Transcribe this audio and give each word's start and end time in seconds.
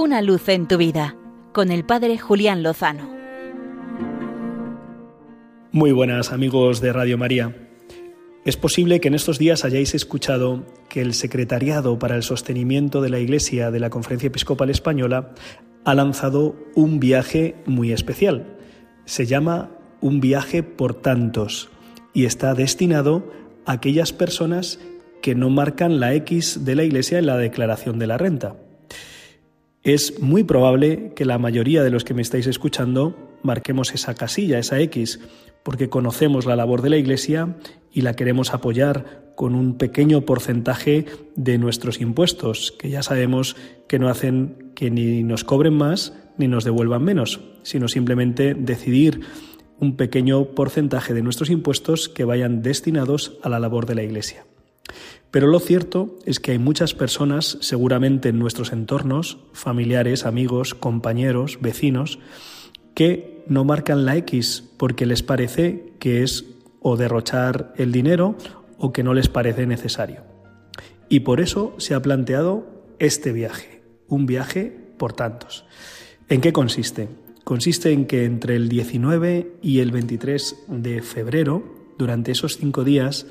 Una 0.00 0.22
luz 0.22 0.48
en 0.48 0.68
tu 0.68 0.76
vida 0.76 1.16
con 1.52 1.72
el 1.72 1.84
Padre 1.84 2.18
Julián 2.18 2.62
Lozano. 2.62 3.10
Muy 5.72 5.90
buenas 5.90 6.30
amigos 6.30 6.80
de 6.80 6.92
Radio 6.92 7.18
María. 7.18 7.56
Es 8.44 8.56
posible 8.56 9.00
que 9.00 9.08
en 9.08 9.16
estos 9.16 9.40
días 9.40 9.64
hayáis 9.64 9.96
escuchado 9.96 10.64
que 10.88 11.00
el 11.00 11.14
Secretariado 11.14 11.98
para 11.98 12.14
el 12.14 12.22
Sostenimiento 12.22 13.00
de 13.00 13.08
la 13.08 13.18
Iglesia 13.18 13.72
de 13.72 13.80
la 13.80 13.90
Conferencia 13.90 14.28
Episcopal 14.28 14.70
Española 14.70 15.34
ha 15.84 15.94
lanzado 15.96 16.54
un 16.76 17.00
viaje 17.00 17.56
muy 17.66 17.90
especial. 17.90 18.56
Se 19.04 19.26
llama 19.26 19.72
Un 20.00 20.20
viaje 20.20 20.62
por 20.62 20.94
tantos 20.94 21.70
y 22.14 22.24
está 22.24 22.54
destinado 22.54 23.32
a 23.66 23.72
aquellas 23.72 24.12
personas 24.12 24.78
que 25.22 25.34
no 25.34 25.50
marcan 25.50 25.98
la 25.98 26.14
X 26.14 26.64
de 26.64 26.76
la 26.76 26.84
Iglesia 26.84 27.18
en 27.18 27.26
la 27.26 27.36
declaración 27.36 27.98
de 27.98 28.06
la 28.06 28.16
renta. 28.16 28.54
Es 29.82 30.20
muy 30.20 30.44
probable 30.44 31.12
que 31.14 31.24
la 31.24 31.38
mayoría 31.38 31.82
de 31.82 31.90
los 31.90 32.04
que 32.04 32.14
me 32.14 32.22
estáis 32.22 32.46
escuchando 32.46 33.16
marquemos 33.42 33.94
esa 33.94 34.14
casilla, 34.14 34.58
esa 34.58 34.80
X, 34.80 35.20
porque 35.62 35.88
conocemos 35.88 36.46
la 36.46 36.56
labor 36.56 36.82
de 36.82 36.90
la 36.90 36.96
Iglesia 36.96 37.56
y 37.92 38.02
la 38.02 38.14
queremos 38.14 38.52
apoyar 38.52 39.32
con 39.36 39.54
un 39.54 39.78
pequeño 39.78 40.22
porcentaje 40.22 41.06
de 41.36 41.58
nuestros 41.58 42.00
impuestos, 42.00 42.72
que 42.72 42.90
ya 42.90 43.02
sabemos 43.02 43.54
que 43.86 44.00
no 44.00 44.08
hacen 44.08 44.72
que 44.74 44.90
ni 44.90 45.22
nos 45.22 45.44
cobren 45.44 45.74
más 45.74 46.12
ni 46.38 46.48
nos 46.48 46.64
devuelvan 46.64 47.04
menos, 47.04 47.40
sino 47.62 47.88
simplemente 47.88 48.54
decidir 48.54 49.20
un 49.78 49.96
pequeño 49.96 50.46
porcentaje 50.54 51.14
de 51.14 51.22
nuestros 51.22 51.50
impuestos 51.50 52.08
que 52.08 52.24
vayan 52.24 52.62
destinados 52.62 53.38
a 53.42 53.48
la 53.48 53.60
labor 53.60 53.86
de 53.86 53.94
la 53.94 54.02
Iglesia. 54.02 54.44
Pero 55.30 55.46
lo 55.46 55.60
cierto 55.60 56.16
es 56.24 56.40
que 56.40 56.52
hay 56.52 56.58
muchas 56.58 56.94
personas, 56.94 57.58
seguramente 57.60 58.30
en 58.30 58.38
nuestros 58.38 58.72
entornos, 58.72 59.38
familiares, 59.52 60.24
amigos, 60.24 60.74
compañeros, 60.74 61.58
vecinos, 61.60 62.18
que 62.94 63.44
no 63.46 63.64
marcan 63.64 64.04
la 64.04 64.16
X 64.16 64.64
porque 64.76 65.06
les 65.06 65.22
parece 65.22 65.92
que 65.98 66.22
es 66.22 66.46
o 66.80 66.96
derrochar 66.96 67.72
el 67.76 67.92
dinero 67.92 68.36
o 68.78 68.92
que 68.92 69.02
no 69.02 69.14
les 69.14 69.28
parece 69.28 69.66
necesario. 69.66 70.22
Y 71.08 71.20
por 71.20 71.40
eso 71.40 71.74
se 71.78 71.94
ha 71.94 72.02
planteado 72.02 72.66
este 72.98 73.32
viaje, 73.32 73.82
un 74.08 74.26
viaje 74.26 74.76
por 74.98 75.12
tantos. 75.12 75.64
¿En 76.28 76.40
qué 76.40 76.52
consiste? 76.52 77.08
Consiste 77.44 77.92
en 77.92 78.06
que 78.06 78.24
entre 78.24 78.56
el 78.56 78.68
19 78.68 79.52
y 79.62 79.80
el 79.80 79.90
23 79.90 80.64
de 80.68 81.00
febrero, 81.02 81.62
durante 81.96 82.32
esos 82.32 82.58
cinco 82.58 82.84
días, 82.84 83.26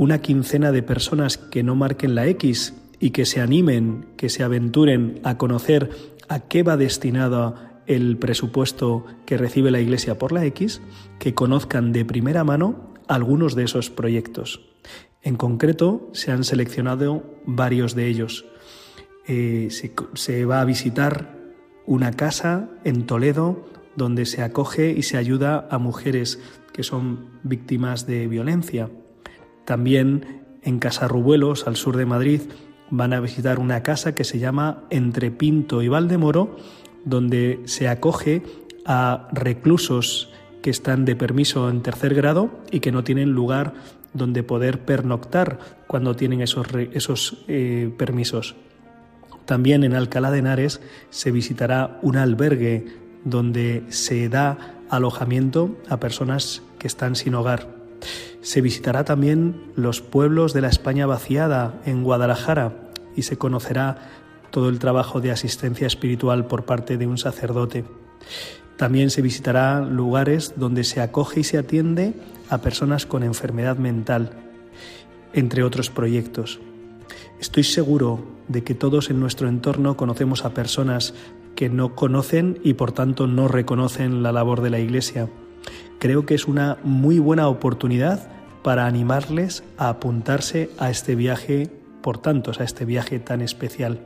una 0.00 0.22
quincena 0.22 0.72
de 0.72 0.82
personas 0.82 1.36
que 1.36 1.62
no 1.62 1.74
marquen 1.74 2.14
la 2.14 2.26
X 2.26 2.72
y 3.00 3.10
que 3.10 3.26
se 3.26 3.42
animen, 3.42 4.06
que 4.16 4.30
se 4.30 4.42
aventuren 4.42 5.20
a 5.24 5.36
conocer 5.36 5.90
a 6.26 6.40
qué 6.40 6.62
va 6.62 6.78
destinado 6.78 7.54
el 7.86 8.16
presupuesto 8.16 9.04
que 9.26 9.36
recibe 9.36 9.70
la 9.70 9.78
Iglesia 9.78 10.16
por 10.16 10.32
la 10.32 10.46
X, 10.46 10.80
que 11.18 11.34
conozcan 11.34 11.92
de 11.92 12.06
primera 12.06 12.44
mano 12.44 12.94
algunos 13.08 13.54
de 13.54 13.64
esos 13.64 13.90
proyectos. 13.90 14.62
En 15.20 15.36
concreto, 15.36 16.08
se 16.14 16.32
han 16.32 16.44
seleccionado 16.44 17.22
varios 17.44 17.94
de 17.94 18.06
ellos. 18.06 18.46
Eh, 19.28 19.68
se 20.14 20.44
va 20.46 20.62
a 20.62 20.64
visitar 20.64 21.36
una 21.84 22.12
casa 22.12 22.70
en 22.84 23.04
Toledo 23.04 23.68
donde 23.96 24.24
se 24.24 24.40
acoge 24.40 24.92
y 24.92 25.02
se 25.02 25.18
ayuda 25.18 25.68
a 25.70 25.76
mujeres 25.76 26.40
que 26.72 26.84
son 26.84 27.38
víctimas 27.42 28.06
de 28.06 28.28
violencia. 28.28 28.88
También 29.70 30.42
en 30.64 30.80
Casarrubuelos, 30.80 31.68
al 31.68 31.76
sur 31.76 31.96
de 31.96 32.04
Madrid, 32.04 32.40
van 32.90 33.12
a 33.12 33.20
visitar 33.20 33.60
una 33.60 33.84
casa 33.84 34.16
que 34.16 34.24
se 34.24 34.40
llama 34.40 34.82
Entre 34.90 35.30
Pinto 35.30 35.80
y 35.80 35.86
Valdemoro, 35.86 36.56
donde 37.04 37.60
se 37.66 37.86
acoge 37.86 38.42
a 38.84 39.28
reclusos 39.30 40.28
que 40.60 40.70
están 40.70 41.04
de 41.04 41.14
permiso 41.14 41.70
en 41.70 41.82
tercer 41.82 42.16
grado 42.16 42.50
y 42.72 42.80
que 42.80 42.90
no 42.90 43.04
tienen 43.04 43.30
lugar 43.30 43.74
donde 44.12 44.42
poder 44.42 44.80
pernoctar 44.80 45.60
cuando 45.86 46.16
tienen 46.16 46.40
esos, 46.40 46.66
esos 46.92 47.44
eh, 47.46 47.94
permisos. 47.96 48.56
También 49.44 49.84
en 49.84 49.94
Alcalá 49.94 50.32
de 50.32 50.40
Henares 50.40 50.80
se 51.10 51.30
visitará 51.30 52.00
un 52.02 52.16
albergue 52.16 52.86
donde 53.24 53.84
se 53.90 54.28
da 54.28 54.80
alojamiento 54.88 55.76
a 55.88 56.00
personas 56.00 56.60
que 56.80 56.88
están 56.88 57.14
sin 57.14 57.36
hogar. 57.36 57.79
Se 58.42 58.60
visitará 58.60 59.04
también 59.04 59.72
los 59.76 60.00
pueblos 60.00 60.52
de 60.52 60.60
la 60.60 60.68
España 60.68 61.06
vaciada 61.06 61.80
en 61.84 62.02
Guadalajara 62.02 62.72
y 63.16 63.22
se 63.22 63.36
conocerá 63.36 64.10
todo 64.50 64.68
el 64.68 64.78
trabajo 64.78 65.20
de 65.20 65.30
asistencia 65.30 65.86
espiritual 65.86 66.46
por 66.46 66.64
parte 66.64 66.96
de 66.96 67.06
un 67.06 67.18
sacerdote. 67.18 67.84
También 68.76 69.10
se 69.10 69.22
visitará 69.22 69.80
lugares 69.82 70.54
donde 70.56 70.84
se 70.84 71.00
acoge 71.00 71.40
y 71.40 71.44
se 71.44 71.58
atiende 71.58 72.14
a 72.48 72.58
personas 72.58 73.06
con 73.06 73.22
enfermedad 73.22 73.76
mental, 73.76 74.30
entre 75.32 75.62
otros 75.62 75.90
proyectos. 75.90 76.60
Estoy 77.40 77.64
seguro 77.64 78.24
de 78.48 78.64
que 78.64 78.74
todos 78.74 79.10
en 79.10 79.20
nuestro 79.20 79.48
entorno 79.48 79.96
conocemos 79.96 80.44
a 80.44 80.54
personas 80.54 81.14
que 81.54 81.68
no 81.68 81.94
conocen 81.94 82.58
y 82.64 82.74
por 82.74 82.92
tanto 82.92 83.26
no 83.26 83.48
reconocen 83.48 84.22
la 84.22 84.32
labor 84.32 84.62
de 84.62 84.70
la 84.70 84.78
Iglesia 84.78 85.28
creo 86.00 86.26
que 86.26 86.34
es 86.34 86.48
una 86.48 86.78
muy 86.82 87.20
buena 87.20 87.46
oportunidad 87.46 88.28
para 88.64 88.86
animarles 88.86 89.62
a 89.78 89.88
apuntarse 89.90 90.70
a 90.78 90.90
este 90.90 91.14
viaje 91.14 91.70
por 92.02 92.18
tantos, 92.18 92.58
a 92.58 92.64
este 92.64 92.84
viaje 92.84 93.20
tan 93.20 93.42
especial, 93.42 94.00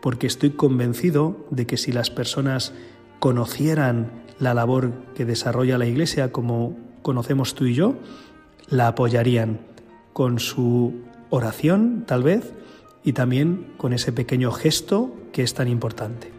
porque 0.00 0.26
estoy 0.26 0.50
convencido 0.50 1.46
de 1.50 1.66
que 1.66 1.76
si 1.76 1.90
las 1.90 2.10
personas 2.10 2.72
conocieran 3.18 4.22
la 4.38 4.54
labor 4.54 4.92
que 5.14 5.24
desarrolla 5.24 5.78
la 5.78 5.86
Iglesia 5.86 6.32
como 6.32 6.76
conocemos 7.02 7.54
tú 7.54 7.64
y 7.64 7.74
yo, 7.74 7.94
la 8.68 8.88
apoyarían 8.88 9.60
con 10.12 10.38
su 10.38 11.00
oración, 11.30 12.04
tal 12.06 12.22
vez, 12.22 12.52
y 13.04 13.14
también 13.14 13.72
con 13.78 13.92
ese 13.92 14.12
pequeño 14.12 14.52
gesto 14.52 15.14
que 15.32 15.42
es 15.42 15.54
tan 15.54 15.68
importante. 15.68 16.30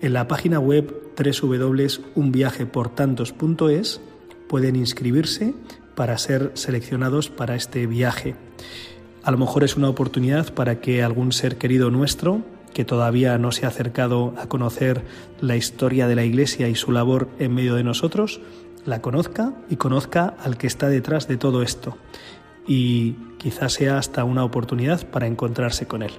En 0.00 0.12
la 0.12 0.28
página 0.28 0.60
web 0.60 0.94
www.unviajeportantos.es 1.16 4.00
pueden 4.48 4.76
inscribirse 4.76 5.54
para 5.96 6.16
ser 6.18 6.52
seleccionados 6.54 7.30
para 7.30 7.56
este 7.56 7.88
viaje. 7.88 8.36
A 9.24 9.32
lo 9.32 9.38
mejor 9.38 9.64
es 9.64 9.76
una 9.76 9.88
oportunidad 9.88 10.54
para 10.54 10.80
que 10.80 11.02
algún 11.02 11.32
ser 11.32 11.58
querido 11.58 11.90
nuestro, 11.90 12.42
que 12.72 12.84
todavía 12.84 13.38
no 13.38 13.50
se 13.50 13.66
ha 13.66 13.70
acercado 13.70 14.34
a 14.38 14.46
conocer 14.46 15.02
la 15.40 15.56
historia 15.56 16.06
de 16.06 16.14
la 16.14 16.24
Iglesia 16.24 16.68
y 16.68 16.76
su 16.76 16.92
labor 16.92 17.28
en 17.40 17.52
medio 17.52 17.74
de 17.74 17.82
nosotros, 17.82 18.40
la 18.84 19.02
conozca 19.02 19.52
y 19.68 19.74
conozca 19.74 20.36
al 20.44 20.58
que 20.58 20.68
está 20.68 20.88
detrás 20.88 21.26
de 21.26 21.38
todo 21.38 21.64
esto. 21.64 21.96
Y 22.68 23.14
quizás 23.38 23.72
sea 23.72 23.98
hasta 23.98 24.22
una 24.22 24.44
oportunidad 24.44 25.08
para 25.08 25.26
encontrarse 25.26 25.88
con 25.88 26.04
Él. 26.04 26.12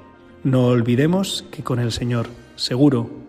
No 0.43 0.65
olvidemos 0.65 1.45
que 1.49 1.63
con 1.63 1.79
el 1.79 1.93
Señor, 1.93 2.27
seguro, 2.57 3.28